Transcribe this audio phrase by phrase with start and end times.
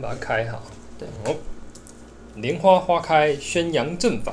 [0.00, 0.62] 把它开好。
[0.98, 1.36] 对哦，
[2.36, 4.32] 莲花花开，宣扬正法，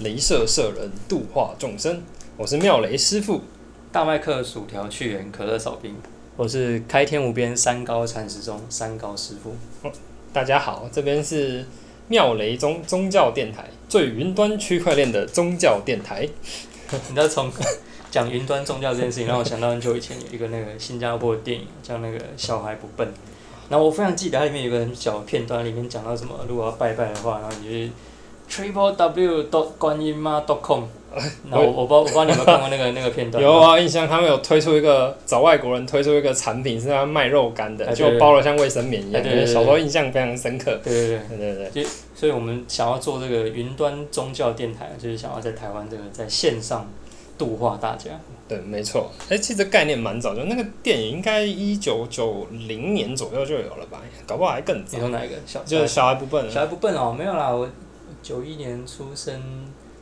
[0.00, 2.02] 雷射射人，度化众生。
[2.36, 3.42] 我是妙雷师傅，
[3.90, 5.96] 大麦克薯条去缘，可乐少冰。
[6.36, 9.56] 我是开天无边三高禅师中三高师傅。
[9.82, 9.92] 哦，
[10.32, 11.64] 大家好，这边是
[12.08, 16.28] 妙雷宗宗教电台，最云端区块链的宗教电台。
[17.08, 17.50] 你知道从
[18.10, 23.12] 讲云端宗教这件事情，让我想到很久以前有一个那个新加坡的电影，叫那个小孩不笨。
[23.68, 27.90] 然后我非常记得它里面有个很小的片段，里面讲到什么，如果要拜拜的话，然后你就是。
[28.50, 30.84] Triple W dot 观音妈 dot com，
[31.50, 33.44] 然后我我不知道我不知道你有没有看过那个 那个片段。
[33.44, 39.22] 有啊，印象他们有推出一个找外国人推出一个产品，是他卖肉干的，就包了像卫生棉一样。
[39.22, 40.80] 对，小时候印象非常深刻。
[40.82, 41.82] 对对对对对对。
[41.84, 46.90] 就所以我们想要做这个云端宗教电台，就是想要在台湾这个在线上
[47.36, 48.12] 度化大家。
[48.48, 49.10] 对，没错。
[49.28, 54.00] 哎，其实概念蛮早，就那个电影应该一九九零年左右就有了吧？
[54.26, 54.96] 搞不好还更早。
[54.96, 55.36] 你说哪一个？
[55.46, 56.50] 小就是小孩不笨。
[56.50, 57.68] 小孩不笨哦，没有啦，我。
[58.20, 59.40] 九一年出生，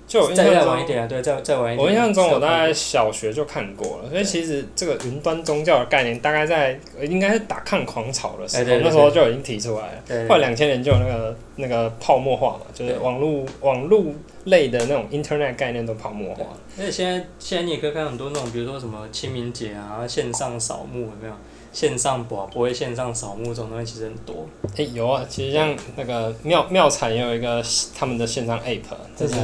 [0.06, 1.84] 就再再晚一点啊，对，再再晚一点。
[1.84, 10.28] 我印象中，我大概小学就看过了，所以其实这个云端宗教的概念，大概在应该是打抗狂潮的时候，那时候就已经提出来了。
[10.28, 14.04] 后来两千年就有那个那个泡沫化嘛，就是网络网络
[14.44, 16.44] 类的那种 Internet 概念都泡沫化。
[16.78, 21.32] 而且现在现在你也可以看很多那种，比如说什么清明节啊，线上扫墓有没有？
[21.72, 24.46] 线上不不会线上扫墓这种东西其实很多。
[24.76, 27.62] 诶、欸，有啊，其实像那个庙庙产也有一个
[27.94, 28.80] 他们的线上 app，
[29.14, 29.34] 就是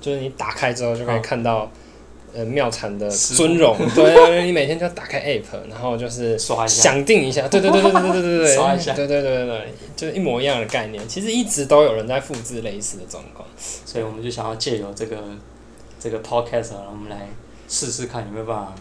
[0.00, 1.70] 就是你打开之后就可以看到，哦、
[2.34, 3.76] 呃庙产的尊容。
[3.94, 11.08] 对啊，你每天就打开 app，然后就是想定一下，对对对对对对对对对，刷一下，对对对对对，就是一模一样的概念。
[11.08, 13.46] 其实一直都有人在复制类似的状况，
[13.84, 15.16] 所以我们就想要借由这个
[15.98, 17.28] 这个 podcast，然后我们来
[17.68, 18.74] 试试看有没有办法。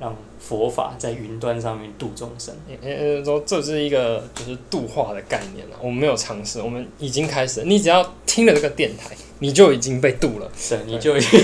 [0.00, 2.52] 让佛法在云端上面度众生。
[2.82, 5.76] 呃，说这是一个就是度化的概念了。
[5.80, 7.62] 我们没有尝试，我们已经开始。
[7.62, 10.50] 你只要听了这个电台，你就已经被渡了。
[10.56, 11.40] 是，你就已经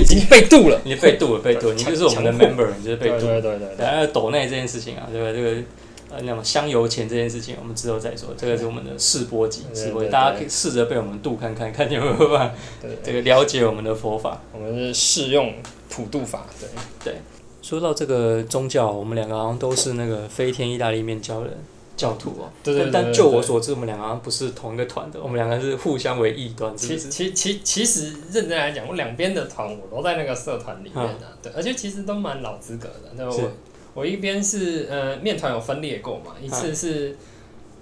[0.00, 0.80] 已经被渡了。
[0.84, 1.74] 你被渡了，被渡了。
[1.74, 3.26] 你就是我们的 member，你就是被渡。
[3.26, 3.68] 对对对。
[3.78, 5.32] 然后抖内这件事情啊，对吧？
[5.32, 5.62] 这个
[6.10, 8.30] 呃，那么香油钱这件事情，我们之后再说。
[8.36, 12.54] 这个是我们的试播集，试播集，大家可以试着被我们渡看看，看有没有办法
[13.02, 14.40] 这个了解我们的佛法。
[14.52, 15.52] 我们是试用
[15.90, 16.68] 普渡法，对
[17.04, 17.20] 对。
[17.60, 21.58] 说到这个宗教，我们两个好像都是那个飞天意大利面教的
[21.98, 22.48] 教徒哦。
[22.62, 22.90] 对对对。
[22.90, 26.74] 但就我所知，我们两个不是同一个团的，我们两个是互相为异端。
[26.74, 33.10] 其其其其实认真来讲，我两边的团我都在那个社团里面的，对，而且其实都蛮老资格的。
[33.16, 33.50] 那我
[33.92, 37.16] 我一边是呃面团有分裂过嘛，一次是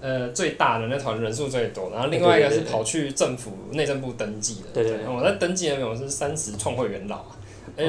[0.01, 4.67] 呃最大的那团人数最多，然后另外一个是跑去政府内政部登记的。
[4.73, 4.99] 对对。
[5.07, 7.37] 我在登记那边我是三十创会元老啊。
[7.75, 7.83] 哎，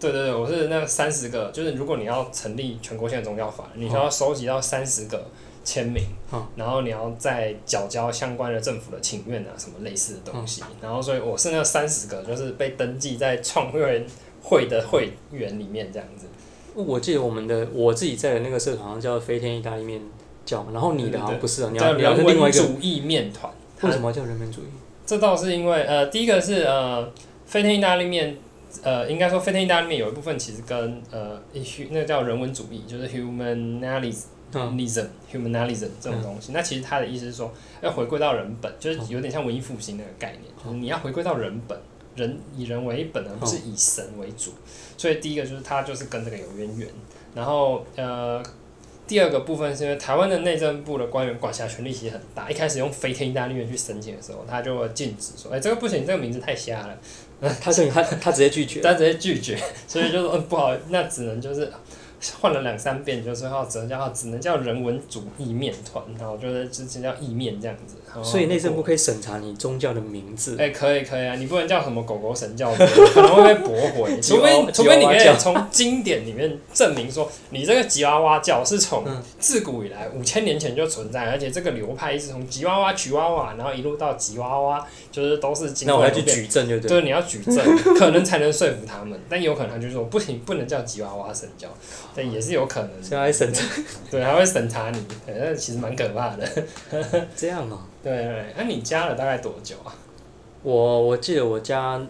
[0.00, 5.26] 对对对，我是那三十个，就是如果你要成立全国性的宗教法，你需要收集到三十个
[5.64, 6.04] 签名，
[6.56, 14.06] 然后你要再缴交相关的政府的请愿啊，什么类似的东西，然后所以我是那三十个，就是被登记在创会
[14.42, 16.26] 会的会员里面这样子。
[16.74, 20.00] 我记得我们的我自己在的那个社团好像叫飞天意大利面
[20.44, 24.66] 教，然后你的好像不是啊，你要你要是另外一个主义面团，为什么叫人文主义？
[25.06, 27.10] 这倒是因为呃，第一个是呃，
[27.46, 28.36] 飞天意大利面。
[28.82, 31.40] 呃，应该说飞天意大利面有一部分其实跟呃，
[31.90, 34.24] 那个叫人文主义，就是 humanalism、
[34.54, 36.52] 嗯、humanalism 这种东西。
[36.52, 41.78] 嗯、那其实它的意思是说，要回归到人本，就是有点像文艺复兴那个概念，嗯、就是你要回归到人本，
[42.16, 44.50] 人以人为本，而不是以神为主。
[44.50, 46.88] 嗯、所以第一个就是它就是跟这个有渊源。
[47.34, 48.42] 然后呃，
[49.06, 56.98] 第二个部分是因为台湾的内政部的官员管辖权力其实很大，一开始用飞天意大利面去申请的时候，他就会禁止说，哎、欸，这个不行，这个名字太瞎了。
[57.60, 61.70] 他是他他直接拒绝， 他直接拒绝，所以就说嗯不好，那只能就是
[62.40, 67.96] 换了两三遍，就是要只能叫只能叫人文主义面团，然后就是直接叫意面这样子。
[68.22, 70.56] 所以内政部可以审查你宗教的名字。
[70.58, 72.72] 哎，可以可以啊，你不能叫什么狗狗神教，
[73.12, 74.20] 可能会被驳回。
[74.20, 79.04] 除非除非你可以从经典里面证明说，你这个吉娃娃教是从
[79.40, 85.72] 自古以来五千年前就存在，而且这个流派一直从吉娃娃、橘娃娃，然后一路到吉娃娃，就是都是。
[85.86, 86.88] 那我要去举证，就对。
[86.88, 87.56] 就是你要举证，
[87.96, 91.68] 可能才能说服他们，但有可能他就说不行，不能叫吉娃娃神教，
[92.16, 92.90] 但也是有可能。
[93.00, 93.64] 现在审查，
[94.10, 96.48] 对，还会审查你，那其实蛮可怕的。
[97.36, 97.78] 这样哦。
[98.02, 99.94] 对对，那、啊、你加了大概多久啊？
[100.64, 102.04] 我我记得我加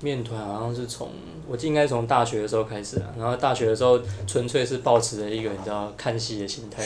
[0.00, 1.10] 面团好像是从
[1.48, 6.82] 我记得应该从大学的时候开始啊，然后大学的时候纯粹是抱持着一个你知道看戏的心态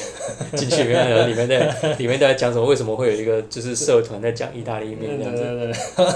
[0.57, 2.65] 进去里面，里面在里面在讲什么？
[2.65, 5.43] 为什么会有一个就是社团在讲意大利面这样子？
[5.43, 5.73] 对对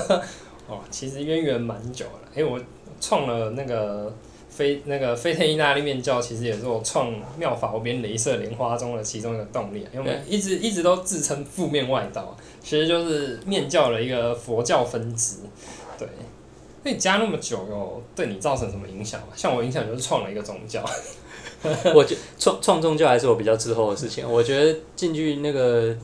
[0.06, 0.16] 对。
[0.68, 2.60] 哦，其实渊源蛮久了，因为我
[3.00, 4.12] 创了那个
[4.48, 15.36] 飞那个飞天意大利面教，其实也是我创妙法无边雷射莲花中的其中一个动力，因为我们一直一直都自称负面外道，其实就是面教的一个佛教分支。
[16.86, 19.20] 那你加那么久，有对你造成什么影响？
[19.34, 20.88] 像我影响就是创了一个宗教。
[21.92, 24.24] 我觉创创宗教还是我比较滞后的事情。
[24.30, 25.96] 我觉得进去那个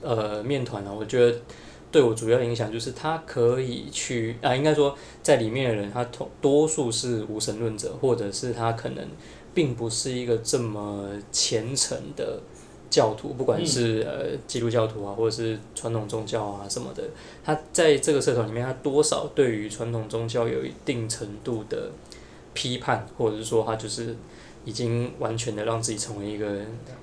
[0.00, 1.36] 呃面团呢，我觉得。
[1.92, 9.04] 对我主要影响就是他可以去啊，应该说在里面的人，他同多数是无神论者，或者是他可能
[9.52, 12.40] 并不是一个这么虔诚的
[12.90, 17.04] 教徒，不管是呃基督教徒啊，或者是传统宗教啊什么的，
[17.42, 21.90] 他在这个社团里面，他多少对于传统宗教有一定程度的
[22.52, 24.14] 批判，或者是说他就是。
[24.62, 26.46] 已经完全的让自己成为一个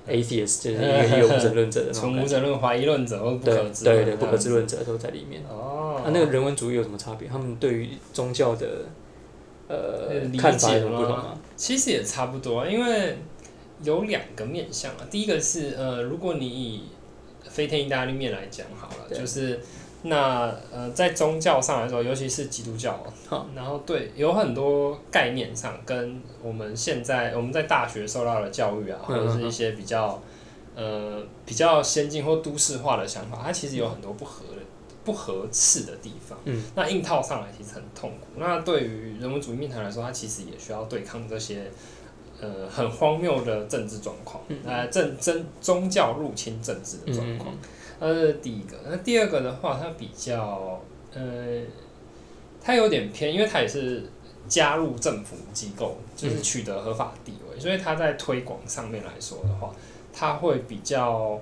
[0.08, 0.76] atheist，就是
[1.18, 2.02] 一个无神论者的那种。
[2.02, 3.84] 从无神论、怀疑论者或不可知。
[3.84, 5.42] 对对对，不可知论者都在里面。
[5.50, 6.00] 哦。
[6.04, 7.26] 那那个人文主义有什么差别？
[7.26, 8.84] 他们对于宗教的
[9.66, 11.36] 呃看法有什么不同吗？
[11.56, 13.18] 其实也差不多，因为
[13.82, 15.06] 有两个面向啊。
[15.10, 16.84] 第一个是呃，如果你以
[17.48, 19.60] 飞天意大利面来讲好了，就是。
[20.00, 23.04] 那呃，在宗教上来说，尤其是基督教，
[23.52, 30.22] 然后对有很多概念上跟我们现在我们在大学受到的教育啊，或者是一些比较
[30.76, 34.62] 呃比较先进或都市化的想法，它其实有很多不合的
[35.04, 36.38] 不合适的地方。
[36.44, 38.26] 嗯，那硬套上来其实很痛苦。
[38.36, 41.68] 那对于人文主义面谈来说，它其实也需要对抗这些
[42.40, 47.54] 呃很荒谬的政治状况，呃政政宗教入侵政治的状况。
[48.00, 50.80] 那是第一个，那第二个的话，它比较，
[51.12, 51.62] 呃，
[52.60, 54.08] 它有点偏，因为它也是
[54.46, 59.74] 加入政府机构，就是取得合法地位，嗯、所以它在推广上面来说的话，
[60.12, 61.40] 它会比较，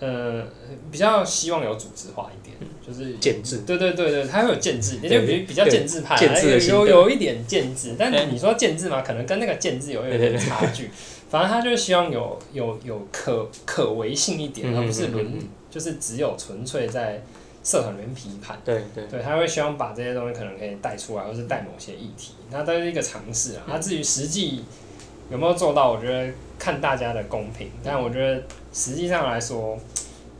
[0.00, 0.44] 呃，
[0.90, 2.56] 比较希望有组织化一点，
[2.86, 10.90] 就是建制，对对对对，它会有建制，也就比比较建制派，有有有一点建制，但是你说建制嘛，可能跟那个建制有一点差距，
[11.28, 15.38] 反正他就是希望有有有可可为性一点，而不是伦。
[15.70, 17.22] 就是只有纯粹在
[17.62, 23.64] 社团里面批判，对对，对，他会希望把这些东西可能可以带出来，或是带某些议题，那都是一个尝试啊。
[23.68, 24.64] 他至于实际
[25.30, 27.70] 有没有做到，我觉得看大家的公平。
[27.84, 28.42] 但我觉得
[28.72, 29.78] 实际上来说，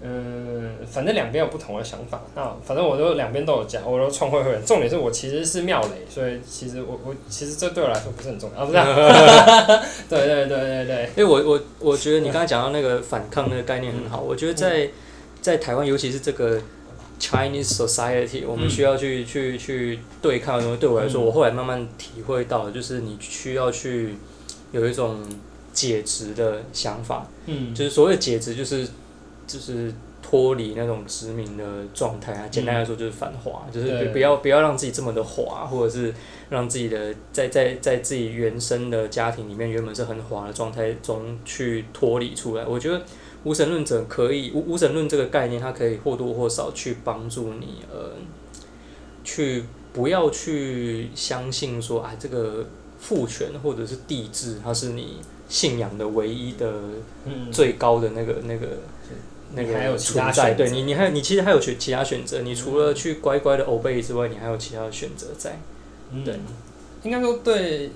[0.02, 2.22] 嗯，反正两边有不同的想法。
[2.34, 4.64] 那反正我都两边都有加，我都创会会员。
[4.64, 8.78] 重点是我其实是妙雷，所以其实我我其实这对我来说不是很重要啊，不是？
[10.08, 11.10] 对对对对对。
[11.16, 14.88] 因为我我我觉得你刚才讲到那个反抗那个概念很好，我觉得在。
[15.40, 16.60] 在台湾，尤其是这个
[17.20, 20.80] Chinese society，我们需要去去去对抗的东西。
[20.80, 24.16] 对我来说，我后来慢慢体会到，就是你需要去
[24.72, 25.25] 有一种
[25.78, 27.26] 解职的想法。
[27.46, 28.88] 嗯，就是所谓的解职，就是
[29.46, 31.64] 就是脱离那种殖民的
[31.94, 32.48] 状态啊。
[32.48, 36.12] 简单来说，就是反华，就是不要不要让自己这么的华，或者是
[36.50, 42.66] 让自己的在在在自己原生的家庭里面原本是很华的状态中去脱离出来。
[42.66, 43.00] 我觉得。
[43.44, 48.10] 无神论者可以无无神论这个概念，它可以或多或少去帮助你，呃，
[49.22, 52.66] 去不要去相信说啊，这个
[52.98, 56.72] 父权或者是帝制，它是你信仰的唯一的
[57.50, 58.66] 最高的那个、嗯、那个
[59.54, 60.54] 那个存在。
[60.54, 65.58] 对你，你还有你其实还有选其他选择，你除了去乖乖的 obey 之外，你还有其他的选择在。
[66.24, 66.40] 对，嗯、
[67.02, 67.90] 应该说对，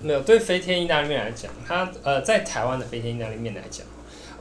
[0.00, 3.86] 没有对飞天意大利面来讲，它呃在台湾的飞天意大利面来讲。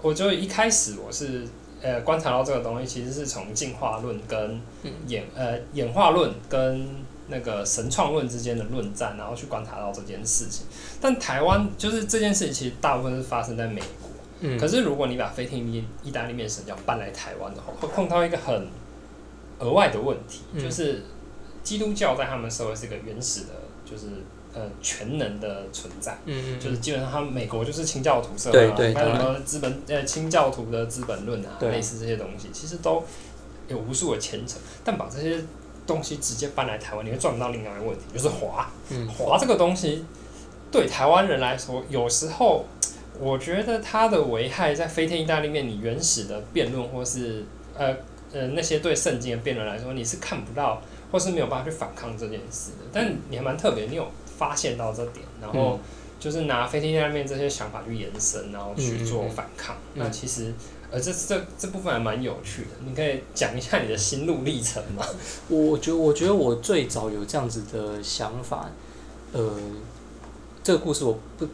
[0.02, 1.44] 我就一开始我是
[1.82, 4.62] 呃观察到这个东西，其实是从进化论跟
[5.08, 6.88] 演呃演化论跟
[7.28, 10.66] 那个神创论之间的论战，然后去观察到这件事情。
[11.00, 14.10] 但台湾就是这件事情，其实大部分是发生在美国。
[14.42, 14.60] 嗯。
[14.60, 18.68] 可是如果你把飞天意意大利面神教搬来台湾的话，会碰到一个很
[19.60, 21.04] 额外的问题，就是
[21.64, 23.54] 基督教在他们社会是一个原始的，
[23.86, 24.06] 就是。
[24.54, 33.04] 呃，全能的存在，嗯嗯，就是基本上他们美国就是清教徒社会啊，还有什么资本呃清教徒的资本论啊，类似这些东西，其实都
[33.68, 34.60] 有无数的前程。
[34.84, 35.44] 但把这些
[35.88, 38.70] 东西直接搬来台湾，你会撞到另外一个问题，就是滑。
[39.08, 40.06] 滑这个东西
[40.70, 42.66] 对台湾人来说，有时候
[43.20, 47.96] 我觉得它的危害在飞天意大利面你原始的辩论，或是呃
[48.32, 52.86] 呃那些对圣经的辩论来说，你是看不到，或是没有办法去反抗这件事的。
[52.92, 54.08] 但你还蛮特别，你有。
[54.38, 55.80] 发现到这点，然后
[56.20, 59.76] 就是拿飞天意大利面这些想法去延伸，然后去做反抗。
[59.76, 60.54] 嗯嗯嗯、那其实，
[60.90, 62.70] 呃，这这这部分还蛮有趣的。
[62.86, 65.06] 你可以讲一下你的心路历程吗？
[65.50, 68.70] 我觉我觉得我最早有这样子的想法，
[69.34, 69.54] 呃，
[70.64, 71.46] 这个故事我不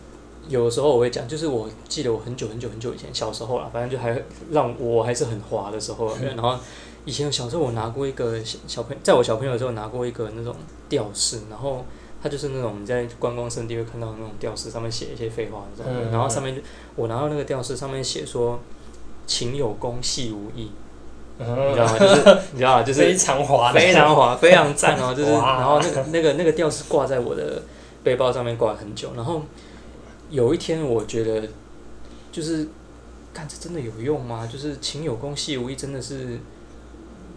[0.48, 4.22] 有的时候我会讲，就是我记得我很久很久很久以前小时候啦，反正就还
[4.52, 6.58] 让我还是很滑的时候， 然后
[7.06, 10.56] 以前小时候我拿过一个小小朋友，在我小朋友的时候拿过一个那种
[10.88, 11.86] 吊饰，然后。
[12.22, 15.68] 它就是那种你在观光圣地会看到的那种吊饰，上面写一些废话
[16.10, 16.62] 然后上面就
[16.96, 18.58] 我拿到那个吊饰，上面写说
[19.25, 20.72] “勤有功，戏无益”，
[21.39, 21.98] 嗯、你知道吗？
[22.00, 22.84] 就是 你知道吗？
[22.84, 25.13] 就是非常滑，非常滑， 非常赞哦！
[25.13, 27.62] 就是然后那个那个那个吊是挂在我的
[28.03, 29.42] 背包上面挂了很久，然后
[30.30, 31.48] 有一天我觉得
[32.32, 32.68] 就是，
[33.34, 34.48] 看这真的有用吗？
[34.51, 36.39] 就是“勤有功，戏无益”真的是。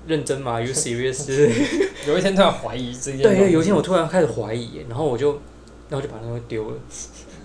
[0.09, 1.27] 认真吗？You serious？
[2.07, 3.23] 有一天突然怀疑这件。
[3.23, 5.33] 对，有一天我突然开始怀疑，然后我就，
[5.91, 6.77] 然后就把那个丢了。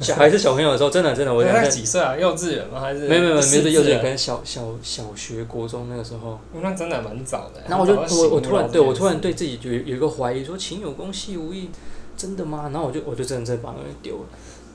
[0.02, 2.18] 小孩是小朋友的时候，真的真的，我在几岁啊？
[2.18, 2.80] 幼稚园吗？
[2.80, 3.08] 还是？
[3.08, 6.40] 没有没有没有，是幼稚园，可能小小小学、国中那个时候。
[6.62, 7.62] 那真的蛮早的。
[7.68, 11.70] 然后我就我我突然对我突然对自己有有一个怀疑，说情有功，戏无益，
[12.18, 12.70] 真的吗？
[12.74, 14.26] 然后我就我就真的真的把那个丢了。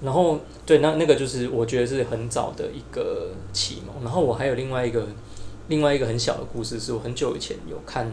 [0.02, 4.04] 然后对，那那个就是我觉得是很早的一个启蒙。
[4.04, 5.06] 然后我还有另外一个。
[5.68, 8.08] 另外一个很小的故事，是我很久以前有看，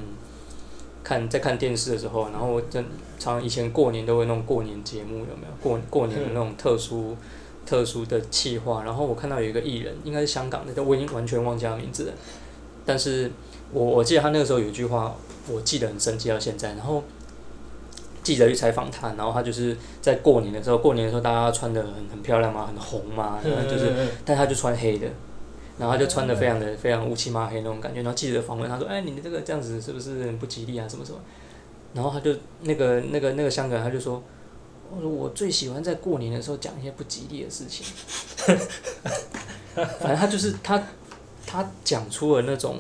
[1.04, 2.86] 看在看电视的时候，然后我真
[3.20, 7.18] 常以前过年都会弄过年节目，有没有过过年的那种特殊、嗯、
[7.66, 8.84] 特殊的企划？
[8.84, 12.14] 然后我看到有一个艺人，应该是香港的，但我已经完全忘记他名字了。
[12.86, 13.32] 但是
[13.72, 15.14] 我我记得他那个时候有一句话，
[15.50, 16.70] 我记得很深，记到现在。
[16.70, 17.04] 然后
[18.24, 23.94] 记者去采访他，然后他就是在过年的时候，过年的时候大家穿的很很漂亮嘛，很红嘛，然后就是，
[24.24, 25.08] 但他就穿黑的。
[25.80, 30.88] 然后他就穿的非常的非常乌漆嘛黑那种感觉，然后记者访问他说：“哎，你的这个这样子是不是很不吉利啊？
[30.88, 31.18] 什么什么？”
[31.96, 34.22] 然后他就那个那个那个香港人他就说
[34.96, 37.86] ：“我我最喜欢在过年的时候讲一些不吉利的事情。
[40.00, 40.84] ”反正他就是他
[41.48, 42.78] 他讲出了那种，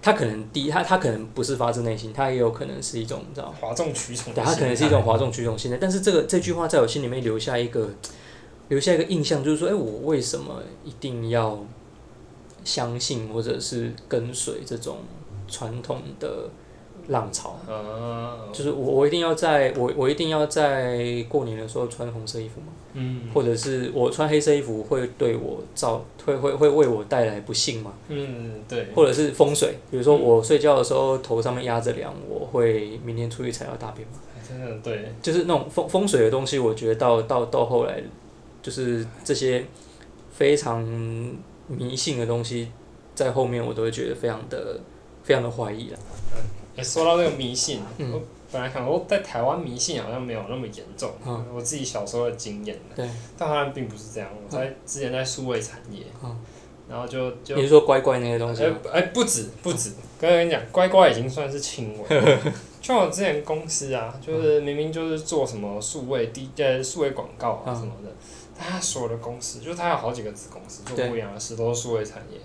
[0.00, 4.32] 他可能第一他他可能不是发自内心，他也有可能是一种你知道哗众取宠。
[4.32, 5.78] 对，他可能是一种哗众取宠心态。
[5.80, 7.90] 但是这个这句话在我心里面留下一个
[8.68, 11.66] 留下一个印象，就是说：“哎，我为什么一定要？”
[12.64, 14.98] 相信或者是跟随这种
[15.48, 16.48] 传统的
[17.08, 17.56] 浪潮，
[18.52, 22.68] 就是我我一定要在我我一定要在过年的时候穿红色衣服吗？
[23.34, 27.92] 或者是我穿黑色衣服会对我造会会会为我带来不幸吗？
[28.08, 28.86] 嗯，对。
[28.94, 34.14] 或者是风水，比如说我睡觉的时候头上面压着梁，我会明天出去踩到大便吗？
[34.46, 35.12] 真的对。
[35.20, 38.00] 就是那种风风水的东西，我觉得到到到后来，
[38.62, 39.64] 就是这些
[40.30, 40.86] 非常。
[41.68, 42.70] 迷信的东西，
[43.14, 44.80] 在后面我都会觉得非常的、
[45.22, 45.98] 非常的怀疑了。
[46.76, 52.78] 哎，说到这个迷信，嗯、我本来想说在台湾迷信好像没有那么严重，嗯、我自己小时候的经验。
[52.96, 53.08] 对。
[53.36, 54.28] 但好像并不是这样。
[54.32, 56.34] 我在之前在数位产业，嗯、
[56.88, 57.56] 然后就就。
[57.56, 58.64] 你是说乖乖那些东西？
[58.64, 62.38] 哎哎，不止不止，刚才跟你讲，乖乖已经算是轻微。
[62.80, 68.10] 就我之前公司啊，就是明明就是做什么数位低呃数位广告啊什么的。
[68.62, 72.38] 嗯他所有的公司，就是他有好几个子公司做不一样的事，都是数位产业。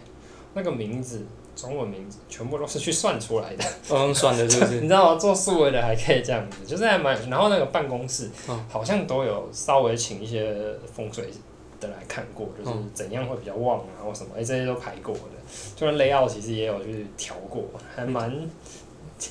[0.53, 1.23] 那个名字，
[1.55, 3.63] 中文名字，全部都是去算出来的。
[3.91, 4.75] 嗯，算的，是不是？
[4.81, 5.19] 你知道吗？
[5.19, 7.29] 做数位的还可以这样子，就是还蛮。
[7.29, 8.27] 然后那个办公室，
[8.67, 10.55] 好像都有稍微请一些
[10.91, 11.29] 风水
[11.79, 15.21] 的来看过，就是怎样会比较旺啊，或什么，哎，这些都排过的。
[15.75, 18.49] 就是 layout 其实也有去调过，还蛮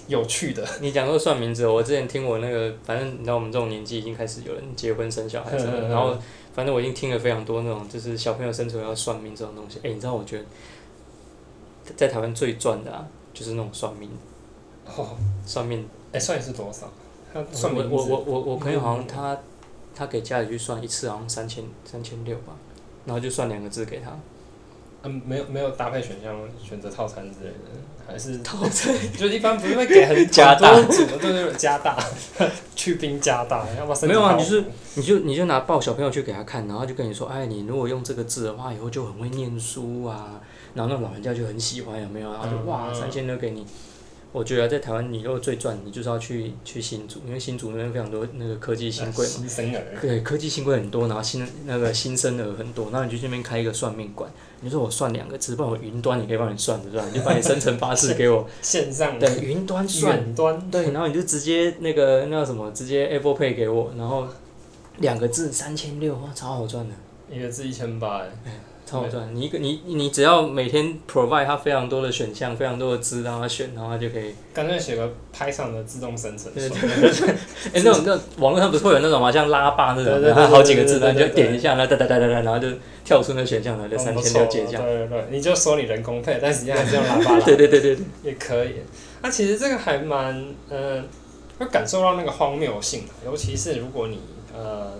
[0.06, 0.64] 有趣的。
[0.80, 6.16] 你讲说算名字，我之前听我那个，反正你知道我们这种年纪已经开始有人结婚生小孩什么，然后。
[6.56, 9.76] 反正我已经听了非常多那种，就是小朋友生出来要算命这种东西。
[9.80, 10.44] 哎、欸，你知道我觉得，
[11.94, 14.08] 在台湾最赚的啊，就是那种算命。
[14.86, 15.18] 哦。
[15.44, 15.86] 算命。
[16.12, 16.90] 哎、欸，算是多少？
[17.34, 17.90] 他算命。
[17.90, 19.38] 我我我我朋友好像他
[19.94, 22.56] 他给家里去算一次好像三千三千六吧，
[23.04, 24.18] 然后就算两个字给他。
[25.06, 27.56] 嗯，没有没有搭配选项，选择套餐之类的，
[28.06, 28.94] 还是套餐？
[29.16, 31.96] 就一般不是会给很 加大，对对对，加大，
[32.74, 40.40] 去冰加大，要不然没有啊，你是你就你就拿抱小朋友去给他看，然后就跟你说，哎，你如果用这个字的话，以后就很会念书啊，
[40.74, 42.32] 然后那老人家就很喜欢，有没有？
[42.32, 43.66] 然后就哇，三千六给你。
[44.32, 49.32] 我觉得在台湾，你如果最赚，你就是要去去新竹，因为新竹那边非常多那个科技新贵嘛。
[49.32, 49.82] 新生儿。
[50.02, 54.30] 对，科技新贵很多，然后新那个新生儿很多，然后你就去那边开一个算命馆。
[54.60, 57.04] 你说我算两个字，不然我云端也可以帮你算的，是吧？
[57.10, 58.46] 你就把你生辰八字给我。
[58.60, 59.18] 线上。
[59.18, 60.16] 对，云端算。
[60.16, 60.70] 远端。
[60.70, 64.28] 对，然后你就直接那个那个什么，直接 Apple Pay 给我，然后
[64.98, 66.94] 两个字三千六，哇，超好赚的。
[67.34, 68.60] 一个字一千八，哎。
[68.86, 69.28] 超好赚！
[69.34, 74.32] 你一个你你只要每天 provide 它非常多的选项，非常多的字让他选，然后它就可以。
[74.54, 76.52] 干脆写个 Python 的自动生成。
[76.54, 77.28] 对对对。
[77.74, 79.32] 哎，那种那网络上不是会有那种嘛？
[79.32, 82.68] 像拉霸那种，然后好几个字，你就点一下，然后哒哒哒哒哒，然后就
[83.04, 84.80] 跳出那选项来，就三千六结账。
[84.80, 87.44] 对对对，你就说你人工配，但实际上还是用拉霸拉。
[87.44, 87.98] 对对对对。
[88.22, 88.76] 也可以。
[89.20, 91.04] 那其实这个还蛮嗯，
[91.58, 94.20] 会感受到那个荒谬性，尤其是如果你
[94.54, 94.92] 呃。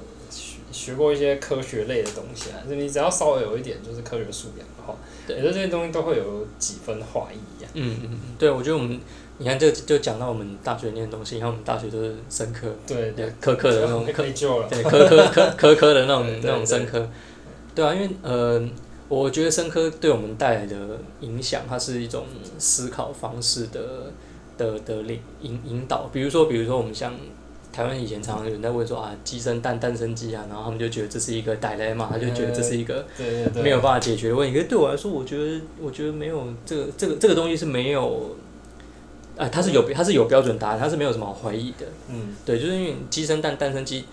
[0.86, 4.94] 学过一些科学类的东西啊，你只要稍微有一点就是科学素养的话，
[5.26, 7.66] 对，这些东西都会有几分画意啊。
[7.74, 9.00] 嗯嗯嗯，对，我觉得我们，
[9.38, 17.08] 你看这就讲到我们大学念的东西，然后我们大学都是深科，对对，科科的那种科，了对科科科科科的那种那种深科，
[17.74, 18.64] 对啊，因为呃，
[19.08, 20.76] 我觉得深科对我们带来的
[21.22, 22.26] 影响，它是一种
[22.58, 24.12] 思考方式的
[24.56, 27.12] 的的领引引导，比如说比如说我们像。
[27.76, 33.06] 台湾以前常常有人在问说啊，鸡生蛋，蛋生鸡啊，然后他们就觉得这是一个 dilemma，他就觉得这是一个
[33.62, 34.54] 没有办法解决的问题。
[34.56, 38.34] 可是对我来说，我觉得我觉得没有这个这个这个东西是没有，
[39.36, 41.84] 啊，它是有它是有标准答案，它是没有什么好怀疑的。
[42.08, 44.06] 嗯，对，就是因为鸡生蛋，蛋生鸡，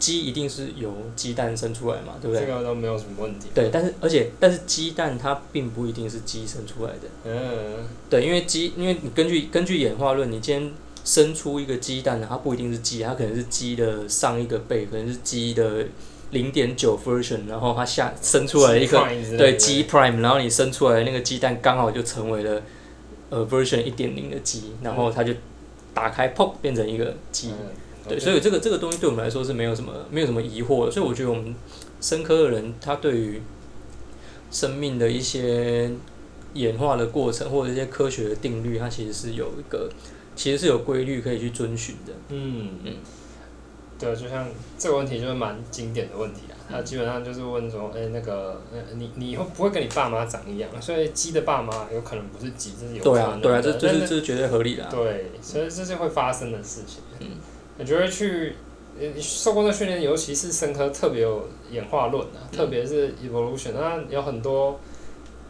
[0.00, 2.44] 鸡一定是由鸡蛋生出来嘛，对不对？
[2.44, 3.46] 这个都没有什么问题。
[3.54, 7.08] 对，但是而且但是鸡蛋它并不一定是鸡生出来的。
[7.26, 7.86] 嗯。
[8.10, 10.72] 对，因为鸡，因为你根据根据演化论，你今天。
[11.08, 15.86] 生出一个鸡蛋，它不一定是鸡，它可能是鸡的上一个倍，可能是鸡的
[16.32, 19.02] 零点九 version，然后它下生出来一个
[19.38, 22.62] 对鸡 prime，然后你生出来的那个鸡蛋刚好就成为了
[23.30, 25.32] 呃 version 一点零的鸡，然后它就
[25.94, 27.52] 打开，砰，变成一个鸡。
[28.06, 31.54] 对，所以这个这个东西对我们来说是没有什么没有什么疑惑的，所以我觉得我们
[32.02, 33.40] 生科的人，他对于
[34.50, 35.90] 生命的一些
[36.52, 39.88] 演化的过程或者一些科学的定律，它其实是有一个。
[40.38, 42.12] 其实是有规律可以去遵循的。
[42.28, 42.94] 嗯嗯，
[43.98, 46.54] 对，就像这个问题就是蛮经典的问题啊。
[46.70, 48.62] 他基本上就是问说，哎，那个，
[48.94, 53.40] 你你以后不会跟你爸妈长一样，所以鸡的爸妈有可能不是鸡，这是有可能的。
[53.40, 54.86] 对啊，对啊，这这是这是绝对合理的。
[54.88, 57.02] 对，所以这是会发生的事情。
[57.18, 57.30] 嗯，
[57.78, 58.54] 你觉得去，
[59.20, 64.78] 受过这训练，尤其是生科特别有演化论啊，特别是 evolution，那有很多。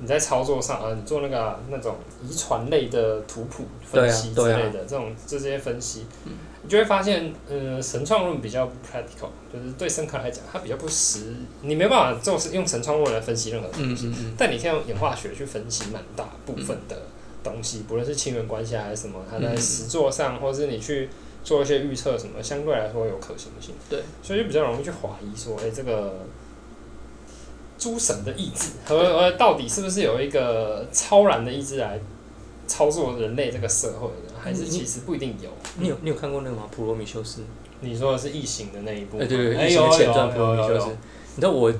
[0.00, 17.02] 你在操作上啊，你做那个、啊、那种遗传类的图谱分析之类的，啊啊、这种这些分析，嗯、你就会发现，呃，神创论比较不 practical，就是对生科来讲，它比较不实，你没办法做用神创论来分析任何东西，嗯嗯嗯、但你可以用演化学去分析蛮大部分的
[17.43, 21.09] 东西，嗯、不论是亲缘关系还是什么，它在实作上，嗯、或是你去
[21.43, 26.21] 做一些预测什么，相对来说有可行性，对，所以就比较容易去怀疑说，哎、欸，这个。
[27.78, 32.00] 诸神的意志和呃，到底是不是有一个超然的意志来
[32.66, 34.35] 操作人类这个社会呢？
[34.38, 35.49] 还是其实不一定有？
[35.78, 36.64] 你有你有看过那个吗？
[36.70, 37.43] 普罗米修斯？
[37.80, 39.19] 你说的是异形的那一部？
[39.19, 40.88] 哎，对对，异形的前传普罗米修斯。
[41.36, 41.73] 你知道我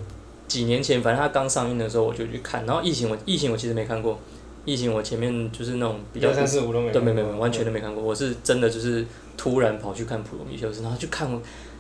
[0.47, 2.65] 几年前，反正它刚上映的时候，我就去看。
[2.65, 4.19] 然后异形我异形我其实没看过，
[4.65, 8.03] 异形我前面就是那种比较三四五都没，对，没没没，完全都没看过。
[8.03, 9.05] 我是真的就是
[9.37, 11.29] 突然跑去看普罗米修斯，然后去看。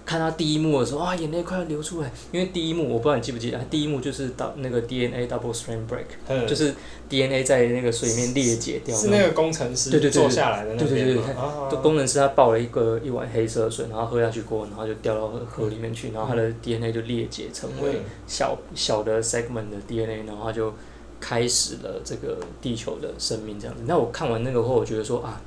[0.09, 2.11] 看到第一幕的时候，啊，眼泪快要流出来。
[2.33, 6.75] 因为第一幕我不知道你记不记得，第一幕就是到那个 DNA double strand break，嗯、就是
[7.11, 8.97] DNA 在那个水面裂解掉。
[8.97, 10.89] 是那个工程师坐下来的那边。
[10.89, 20.73] 对对对对，他工程师他抱了一个一碗黑色的水，然后喝下去过后，然后就掉到河里面去，然后他的 DNA 就裂解成为小小的 segment 的 DNA，然后他就
[21.21, 23.83] 开始了这个地球的生命这样子。
[23.87, 25.39] 那我看完那个后，我觉得说啊。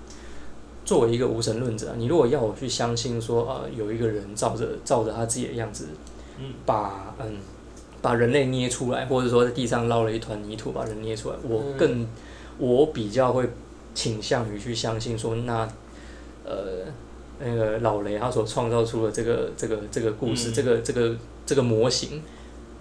[0.83, 5.87] 作为一个无神论者，你如果要我去相信说，呃，有一个人照着照着他自己的样子，
[6.65, 7.37] 把嗯
[8.01, 12.07] 把人类捏出来，或者说在地上捞了一团泥土把人捏出来，我更
[12.57, 13.47] 我比较会
[13.93, 15.69] 倾向于去相信说，那
[16.43, 16.85] 呃
[17.39, 21.15] 那个老雷他所创造出的这个这个这个故事，这个这个
[21.45, 22.23] 这个模型，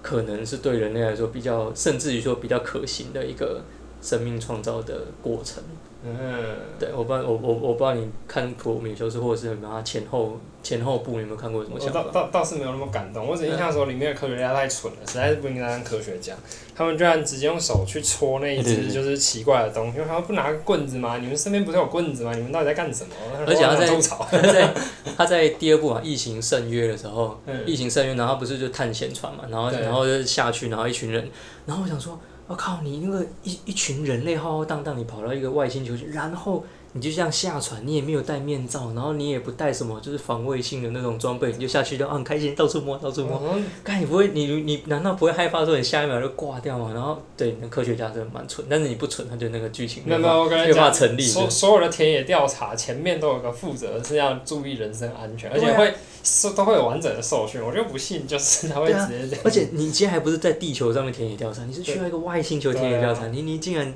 [0.00, 3.62] 可能是对人类来说比较，甚至于说比较可行的一个
[4.00, 5.62] 生命创造的过程。
[6.02, 11.76] 嗯，对，我不知道，我我我不知道你看普罗米修斯或者是什么前后前后部，你有没有看过什么？
[11.78, 16.34] 我倒倒倒是没有那么感动，我只印象说里面的科学家太蠢了，实在是不应该当科学家。
[16.74, 21.18] 他们居然直接用手去戳那一只就是奇怪的东西，他们不拿个棍子吗？
[21.18, 22.32] 你们身边不是有棍子吗？
[22.34, 23.10] 你们到底在干什么？
[23.46, 24.74] 而且他在他在
[25.18, 31.28] 他在第二部啊，异形圣约的时候，异形圣约，然后不是就探险船嘛，然后然后就下去，然后一群人，
[31.66, 32.18] 然后我想说。
[32.50, 32.80] 我靠！
[32.82, 43.40] 你那个一一群人类浩浩荡荡，你跑到一个外星球去，然后你就这样下船，你也没有戴面罩，然后你也不带什么就是防卫性的那种装备，你就下去就啊很开心，到处摸，到处摸。
[43.82, 46.90] 看、嗯、你不会，你你难道不会害怕说你下一秒就挂掉吗？
[46.92, 51.22] 然后对，那科学家真的蛮蠢，但是你不蠢，他就那个剧情没有办法成立。
[51.22, 56.50] 所所有的田野调查前面都有个负责是要注意人身安全，而且会是。
[56.50, 59.40] 都会有完整的受训，我就不信，就是他会直接这样。
[59.44, 63.94] 而且你今天还不是在地球上面田野调查，你是去了一个外星球田野调查，你你竟然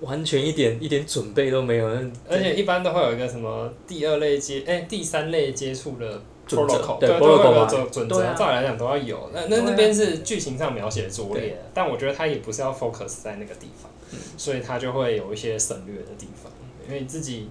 [0.00, 1.88] 完全一点一点准备都没有。
[2.28, 9.30] 而且一般都会有一个什么第二类接哎第三类接触的 protocol，对，都会有准准则，照理来讲都要有。
[9.32, 13.90] 那那那边是剧情上描写的拙劣，但我觉得他也不是要 focus 在那个地方，
[14.36, 16.52] 所以他就会有一些省略的地方，
[16.86, 17.50] 因为你自己。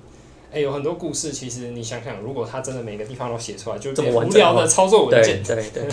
[0.52, 5.84] 哎、欸，有很多故事，其实你想想，如果他真的每个地方都写出来，就这么无聊的操作文件，对对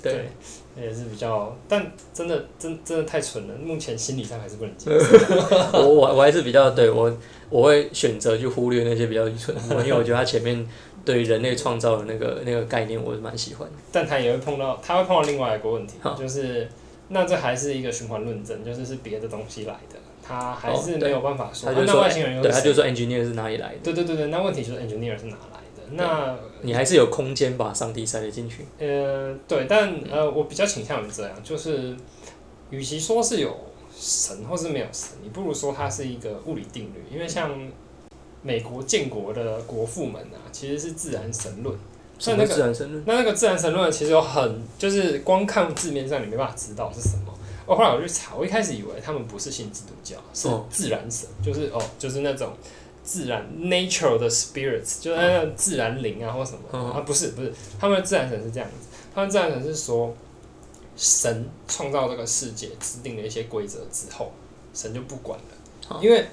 [0.00, 0.28] 对，对，
[0.80, 5.16] 也是比较，但真的真真的太蠢了，目前心理上还是不能接受。
[5.78, 7.12] 我我我还是比较对我
[7.50, 10.66] 我会选择去忽略那些比较愚蠢的，因为我觉得他前面
[11.04, 13.68] 对人类创造的那个那个概念，我是蛮喜欢。
[13.90, 16.68] 但他也会碰到，他会碰到另外一个问题，就是
[17.08, 19.98] 那这还是一个循环论证，就是是别的东西来的。
[20.22, 23.78] 他还是没有办法说，哦、他就说、外星人又是他就说 engineer 是哪里来的？
[23.82, 25.67] 对对对对，那问题就是 engineer 是哪来的？
[25.92, 28.64] 那你还是有空间把上帝塞得进去。
[28.78, 31.96] 呃，对，但呃，我比较倾向于这样，就是
[32.70, 33.56] 与其说是有
[33.96, 37.04] 神或是没有神，你不如说它是一个物理定律。
[37.12, 37.50] 因为像
[38.42, 41.76] 美国建国的国父们啊，其实是自然神论。
[42.18, 43.04] 什么自然神论？
[43.06, 47.32] 那那个自然神论其实有很，就是光看字面上你没办法知道是什么。
[47.66, 52.52] 哦，后来我去查，我一开始以为他们不是信基督教，是自然神，哦、就是哦，就是那种
[53.08, 60.14] 自然 nature 的 spirits，就是那种自然灵啊或什么、哦、啊，不是不是，他们的自然神是这样子，他们自然神是说，
[60.94, 64.30] 神创造这个世界，制定了一些规则之后，
[64.74, 66.26] 神就不管了，哦、因为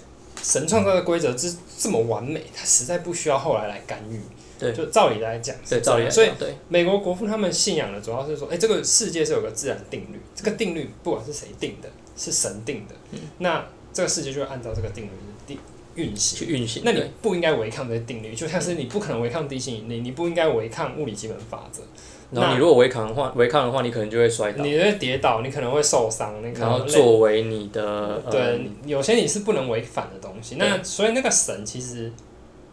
[0.43, 4.19] 神创造的规则之这么完美，他实在不需要后来来干预。
[4.59, 6.31] 对，就照理来讲，对，照理来讲，所以
[6.67, 15.09] 美国国父他们信仰的主要是说，哎、欸，这个世界是有个自然定律，这个定律不管是谁定的，是神定的，嗯、那这个世界就会按照这个定律
[15.45, 15.57] 定
[15.95, 16.83] 运行去运行。
[16.85, 21.81] 那你不应该违抗这些定律，就像是你不可能违抗地心引力，你不应该违抗物理基本法则。
[22.31, 26.41] 然后你如果违抗的话，违抗的话，你可能就会摔倒，你会跌倒，你可能会受伤。
[26.41, 30.55] 那然后作为你的，对，呃、有些你是不能违反的东西。
[30.55, 32.11] 那所以那个神其实。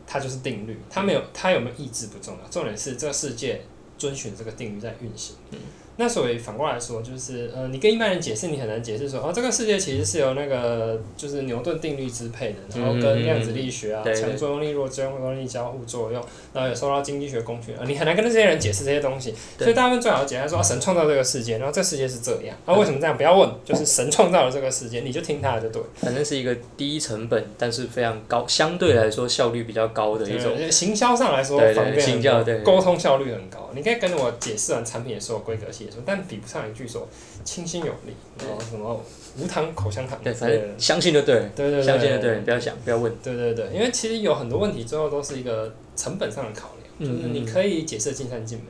[0.05, 3.63] 它就是定律，它没有，它有没有意志不重要，重点是这个世界
[3.97, 5.37] 遵循这个定律在运行。
[5.53, 5.59] 嗯
[5.97, 16.23] 那所以反过来说，就是呃，你跟一般人解释，你很难解释说，哦，这个世界其实是由那个就是牛顿定律支配的，然后跟量子力学啊，强作用力、弱作用力交互作用，
[16.55, 19.35] 然后也受到经济学工具啊，你很难跟这些人解释这些东西。
[19.59, 23.17] 所以大部分最好解释说，神创造这个世界，然后这世界是这样，啊，为什么这样？
[23.17, 25.83] 不要问，就是神创造了这个世界，你就听他的就对。
[25.97, 30.53] 反正是一个低成本，但是非常高，相对来说效率比较高的一种。
[30.71, 33.71] 行销上来说方便，沟通效率很高。
[33.75, 35.71] 你可以跟我解释完产品的所有规格
[36.05, 37.09] 但比不上一句说
[37.45, 39.01] 清新有力，然后什么
[39.39, 40.19] 无糖口香糖。
[40.23, 41.49] 对，反正相信就对。
[41.55, 43.13] 对对对，相信就对，不要想，不要问。
[43.23, 47.11] 对对对，因为其实有很多问题，最后都是一个成本上的考量。
[47.11, 48.65] 就是你可以解释尽善尽美，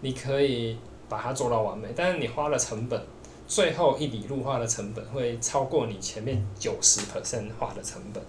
[0.00, 0.76] 你可以
[1.08, 3.00] 把它做到完美，但是你花了成本，
[3.46, 8.22] 最后一笔路花的成本会超过你前面九十 percent 花的成本。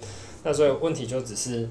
[0.44, 1.68] 那所以问题就只是。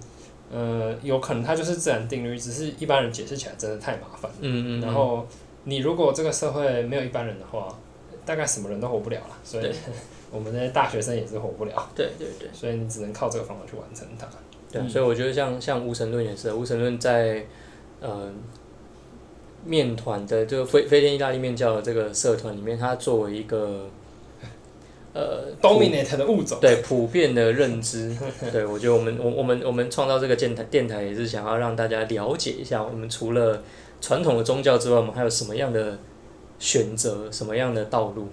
[0.50, 4.30] 呃，有可能它就是自然定律，只是一般人解释起来真的太麻烦。
[4.40, 4.80] 嗯嗯。
[4.80, 5.26] 然后
[5.64, 7.68] 你如果这个社会没有一般人的话，
[8.24, 9.36] 大概什么人都活不了了。
[9.44, 9.70] 所以
[10.30, 11.90] 我们那些大学生也是活不了。
[11.94, 12.48] 对对对。
[12.52, 14.26] 所以你只能靠这个方法去完成它。
[14.70, 17.44] 对，嗯、所以我觉得像像无神论也是，无神论在
[18.00, 18.32] 呃
[19.64, 23.88] 面团的这个飞飞天意大利面教的这个社团里面，它作为一个。
[25.14, 28.14] 呃，dominate 的物种，对普遍的认知，
[28.52, 33.60] 对我觉得我们我我们我们创造这个电台电台也是想要让大家了解一下，我们除了
[34.00, 35.98] 传统的宗教之外，我们还有什么样的
[36.58, 38.28] 选择，什么样的道路？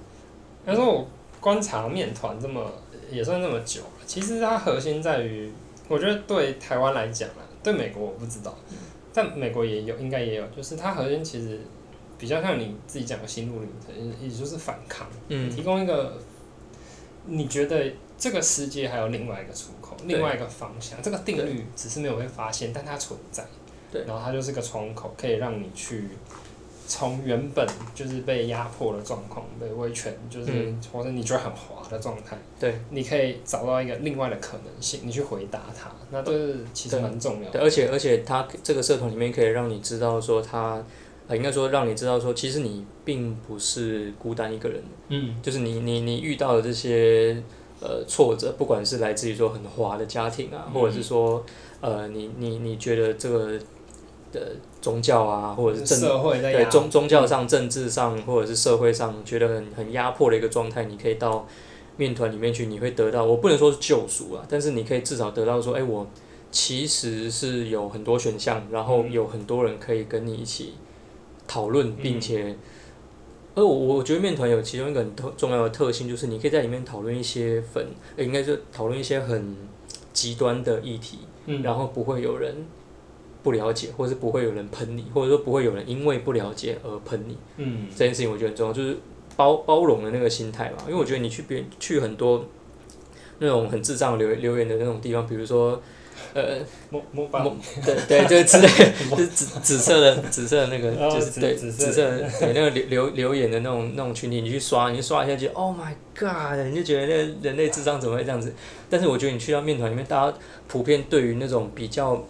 [0.65, 1.07] 但是我
[1.39, 2.71] 观察面团这么
[3.11, 5.51] 也算这么久了，其实它核心在于，
[5.87, 8.57] 我觉得对台湾来讲啊，对美国我不知道，
[9.13, 11.59] 但美国也有，应该也有，就是它核心其实
[12.17, 16.17] 比较像你自己讲的心路历程，也就是反抗，嗯，提供一个。
[17.27, 21.01] 你觉得这个世界还有另外一个出口，另外一个方向？
[21.01, 23.43] 这个定律只是没有被发现，但它存在。
[23.95, 26.09] 对，然后它就是个窗口，可以让你去
[26.87, 35.89] 从原本就是被压迫的状况、被威权，就是或者你觉得很滑的状态，对，你可以找到一个另外的可能性，你去回答它。
[36.11, 37.51] 那都是其实蛮重要的。
[37.51, 40.83] 对，而且而且它这个社团里面可以让你知道说它。
[41.27, 44.79] 啊，应该说让你知道说，其实你并不是孤单一个人。
[45.07, 47.35] 嗯，就是你你你遇到的这些
[47.81, 51.43] 呃挫折，不管是来自于说很滑的家庭啊，或者是说
[51.81, 53.59] 呃你你你觉得这个
[54.35, 61.47] 的宗教啊，或者是政社会对宗宗教上、政治上或者是社会上觉得很很压迫的一个状态，你可以到
[61.97, 66.05] 面团里面去，你会得到我不能说是救赎啊，但是你可以至少得到说，哎，我
[66.51, 70.73] 其实是有很多选项，然后有很多人可以跟你一起。
[71.47, 72.57] 讨论，并且，
[73.53, 77.85] 而我我觉得面团有其中一个很特重要的特性，就是你可以在里面讨论一些粉，
[78.17, 79.55] 呃，应该是讨论一些很
[80.11, 82.65] 极端的议题，嗯，然后不会有人
[83.45, 88.97] 不了解，或者是不会有人喷你，或者说不会有人因为不了解而喷你，嗯，这件事情我觉得很重要，就是
[89.37, 92.43] 包包容的那个心态吧，因为我觉得你去别去很多
[93.37, 95.79] 那种很智障留留言的那种地方，比如说。
[96.33, 96.57] 呃，
[96.89, 97.45] 摸摸吧，
[97.85, 98.67] 对对，就是之类，
[99.09, 108.53] 就是紫紫色的紫色的那个，就是对紫色的对那个留留留言的那种那种群体，你去刷，你去刷一下，就 Oh my God，你就觉得那个人类智障怎么会这样子？
[108.89, 112.25] 但是我觉得你去到面团里面，大家普遍对于那种比较，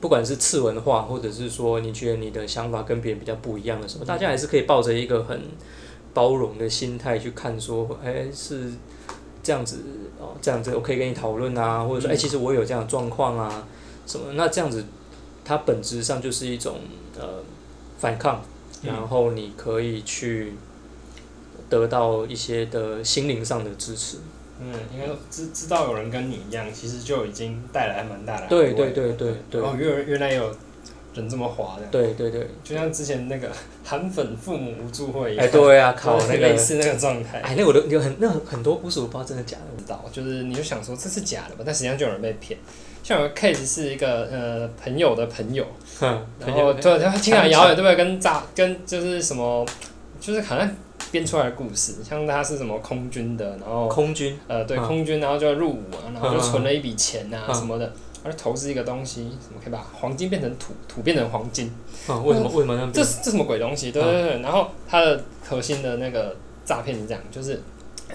[0.00, 5.40] 不管是次文化，或者是说你觉得你的想法跟别人比较不一样的时候，大家还是可以抱着一个很
[6.14, 8.72] 包容的心态去看，说，哎，是。
[9.40, 9.78] 这样子
[10.20, 13.66] 哦，这样子我可以跟你讨论啊，或者说，哎、欸，其实我有这样的状况啊，
[14.04, 14.32] 什么？
[14.34, 14.84] 那这样子，
[15.42, 16.80] 它本质上就是一种
[17.18, 17.42] 呃
[17.98, 18.42] 反抗，
[18.82, 20.52] 然后你可以去
[21.70, 24.18] 得到一些的心灵上的支持。
[24.60, 28.46] 嗯，应该说知知道有人跟你一样，其实就已经带来蛮大的。
[28.48, 29.60] 对对对对对。
[29.60, 30.54] 哦，原原来有。
[31.14, 33.50] 人这么滑的，对对对，就像之前那个
[33.82, 37.40] 韩粉父母无助会一样，哎，对啊，靠那个类似那个状态。
[37.40, 39.64] 哎，那我都有很那很多故事，我不知道真的假的。
[39.74, 42.56] 不知道，就是你就想说这是假的吧，但实际上就有人被骗。
[43.02, 45.66] 像有个 case 是一个呃朋友的朋友，
[45.98, 47.96] 然后对，他听起来遥远，对不对？
[47.96, 49.66] 跟诈跟就是什么，
[50.20, 50.70] 就是好像
[51.10, 57.92] 编出来的故事，像他是什么空军的，然后空军，呃，对，空军，然后就入伍啊，然后就存了一笔钱啊什么的。
[58.24, 61.72] 而投资一个东西，什么可以把黄金变成土，土变成黄金？
[62.08, 62.50] 啊，为什么？
[62.50, 62.90] 为什么呢？
[62.92, 63.92] 这这什么鬼东西？
[63.92, 64.40] 对对对。
[64.40, 67.62] 然后他的核心的那个诈骗是这样，就是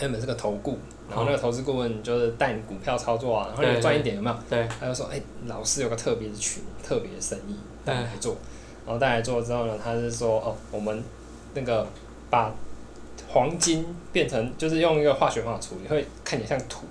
[0.02, 0.78] 原本是个投顾，
[1.10, 4.36] 然后那个投资顾问就是带你股票操作啊，然后你赚一点有没有？
[4.50, 4.68] 对。
[4.80, 8.36] 他就说：“哎，老师有个特别的群，特别的生意带你来做。”
[8.86, 11.02] 然后带来做之后呢，他是说：“哦，我们
[11.54, 11.88] 那个
[12.30, 12.54] 把
[13.34, 16.86] 黄金变成，就是用一个化学方法处理，会看起来像土。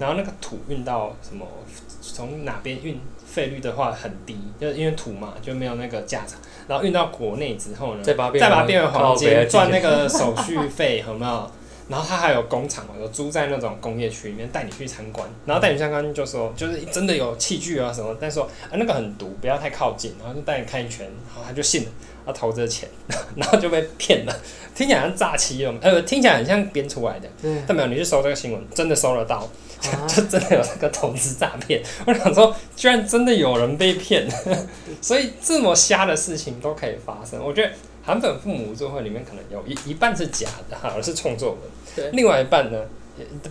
[0.00, 1.46] 然后那个土运到什么？”
[2.00, 6.36] 从哪边运费率的话很低，就是因为土嘛，就没有那个价差。
[6.68, 11.50] 然后运到国内之后呢，再把它变为黄金，赚那个手续费， 有没有？
[11.88, 15.28] 然后他还有工厂，有租在那种工业区里面，带你去参观。
[15.44, 20.14] 然后带你参观就说，就是真的有器具啊什么，但是说啊那个很毒，不要太靠近。
[20.18, 21.90] 然后就带你看一圈，然后他就信了，
[22.26, 22.88] 他投这钱，
[23.36, 24.36] 然后就被骗了。
[24.74, 27.28] 听起来像诈欺哦，呃，听起来很像编出来的。
[27.42, 27.62] 嗯。
[27.66, 29.48] 但没有，你去搜这个新闻，真的搜得到。
[30.08, 34.26] 就真的有那个投资诈骗， 我想说，居然真的有人被骗，
[35.02, 37.38] 所以这么瞎的事情都可以发生。
[37.44, 37.70] 我觉得
[38.06, 41.60] 韩粉父母无助会里面可能有一一半是假的哈，而是创作文，
[41.96, 42.80] 对另外一半呢，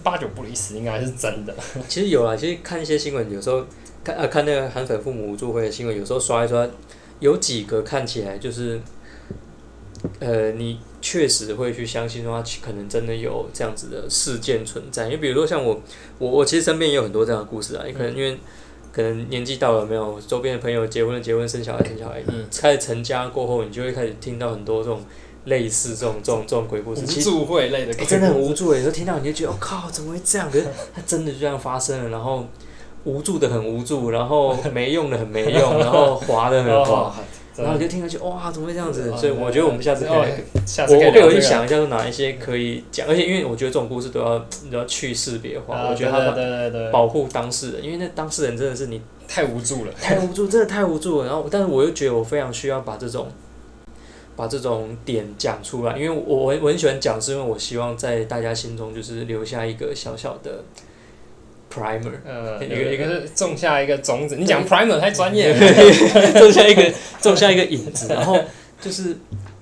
[0.01, 1.53] 八九不离十，应该是真的。
[1.87, 3.65] 其实有啊，其实看一些新闻，有时候
[4.03, 6.65] 看啊看那个韩粉父母无助会的新闻，有时候刷一刷，
[7.19, 8.81] 有几个看起来就是，
[10.19, 10.79] 呃，你。
[11.01, 15.03] 确实会去相信的话，可能真的有这样子的事件存在。
[15.05, 15.79] 因为比如说像我，
[16.17, 17.85] 我我其实身边也有很多这样的故事啊。
[17.85, 18.35] 也可能因为
[18.95, 25.01] 可能年纪到了，没有周边的朋友结婚了，结婚生小孩，生小孩，嗯，开始成家过后，你就会开始听到很多这种
[25.43, 28.77] 类似这种这种这种鬼故事，无助会类的，欸，真的很无助诶。
[28.77, 30.49] 有时候听到你就觉得，我，哦，靠，怎么会这样？
[30.49, 32.45] 可是它真的就这样发生了，然后
[33.03, 37.13] 无助的很无助，然后没用的很没用， 然后滑的很滑。
[37.57, 39.09] 然后我就听上去，哇，怎么会这样子？
[39.15, 40.31] 所以我觉得我们下次可以，
[40.89, 43.07] 我我可以回去想一下，说哪一些可以讲。
[43.07, 44.39] 而且因为我觉得这种故事都要
[44.69, 51.27] 都要去识别化，我觉得他保护当事人，因为那当事人真的是你 太无助了，太无助，真的太无助了。
[51.27, 53.27] 然后，但是我又觉得我非常需要把这种
[54.35, 60.63] 把这种点讲出来，因为我我很喜欢讲，是因为我希望在大家心中就是留下一个小小的。
[61.75, 63.05] primer，呃，一个一个。
[63.05, 65.59] 是种下一个种子，你讲 primer 太专业了，
[66.39, 68.39] 种下一个种下一个影子，然后
[68.79, 69.17] 就是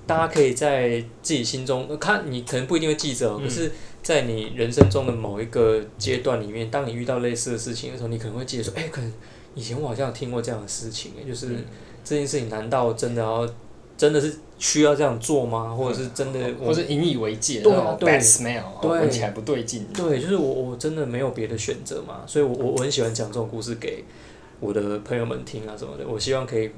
[0.06, 3.72] 大家可以在自己心中看，你可能不一定会记着，可是，
[4.02, 9.12] 在你人生中的某一个阶段里面，当你遇到类似的事情的时候，你可能会记得说，哎，可能
[9.54, 11.48] 以前我好像有听过这样的事情，就是
[12.04, 13.48] 这件事情难道真的要？
[13.96, 15.74] 真的是需要这样做吗？
[15.74, 17.60] 或者是真的，或是引以为戒？
[17.60, 19.86] 对啊，对，bad smell，闻起来不对劲。
[19.94, 24.04] 对，就是我，我真的没有别的选择嘛，所以我我我很喜欢讲这种故事给
[24.60, 26.04] 我的朋友们听啊什么的。
[26.06, 26.70] 我希望可以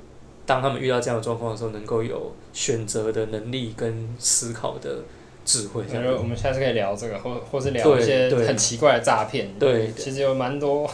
[0.45, 4.99] 当他们遇到这样的状况的时候，能够有选择的能力跟思考的
[5.45, 5.83] 智慧。
[5.87, 9.51] 我觉得我们下次可以聊这个，或或是聊一些很奇怪的诈骗。
[9.59, 10.91] 对，其实有蛮多。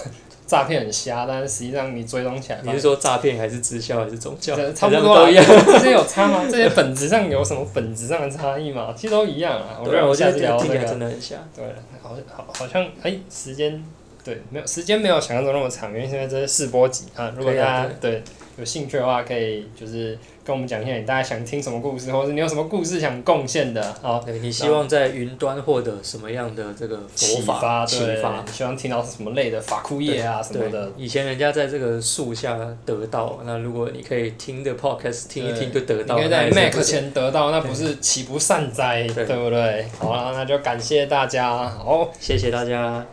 [0.53, 4.55] 诈骗很瞎，但是实际上你追踪起来，你是说诈骗还是直销还是宗教？
[4.77, 5.43] 差不多一样。
[5.65, 6.45] 这些有差吗？
[6.51, 8.93] 这些本质上有什么本质上的差异吗？
[8.95, 9.81] 其实都一样啊。
[9.83, 11.37] 我认为我下次聊这个真的很瞎。
[11.57, 11.65] 对，
[12.03, 13.83] 好，好，好像哎、欸，时间
[14.23, 17.33] 对，没有时间没有想象中那么长，因为现在这是试播集啊。
[17.35, 18.23] 如果大家，对
[18.59, 20.19] 有兴趣的话，可以就是。
[20.45, 23.95] 跟我们讲一下，你大家想听什么故事，或者你有什么故事想贡献的？
[24.03, 27.87] 好，你希望在云端获得什么样的这个启发？
[27.87, 30.91] 启发，希望听到什么类的法库业啊什么的。
[30.97, 39.07] 以前人家在这个树下得到，那如果你可以听的 podcast 听一听就得到，你可以在 Mac 前得到，那不是岂不善哉？
[39.07, 39.87] 对不对？
[39.99, 43.07] 好了，那就感谢大家，好，谢谢大家。